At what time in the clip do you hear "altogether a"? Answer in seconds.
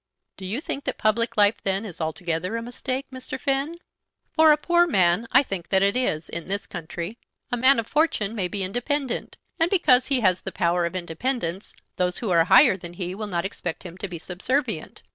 2.01-2.63